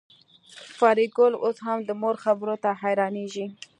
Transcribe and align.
فریدګل 0.77 1.33
اوس 1.43 1.57
هم 1.65 1.79
د 1.83 1.89
مور 2.01 2.15
خبرو 2.23 2.55
ته 2.63 2.69
حیرانېږي 2.81 3.45